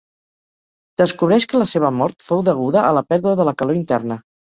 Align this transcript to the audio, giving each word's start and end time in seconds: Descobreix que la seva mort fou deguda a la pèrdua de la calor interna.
Descobreix 1.01 1.45
que 1.51 1.59
la 1.63 1.67
seva 1.71 1.91
mort 1.97 2.25
fou 2.29 2.41
deguda 2.47 2.81
a 2.85 2.95
la 2.99 3.05
pèrdua 3.11 3.35
de 3.41 3.47
la 3.51 3.55
calor 3.61 3.79
interna. 3.83 4.19